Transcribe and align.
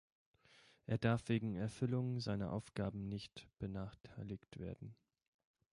Er 0.87 0.97
darf 0.97 1.29
wegen 1.29 1.53
Erfüllung 1.57 2.19
seiner 2.21 2.53
Aufgaben 2.53 3.07
nicht 3.07 3.47
benachteiligt 3.59 4.57
werden. 4.57 4.95